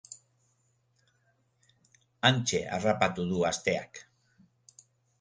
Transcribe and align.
Hantxe 2.31 2.65
harrapatu 2.79 3.31
du 3.31 3.47
asteak. 3.55 4.05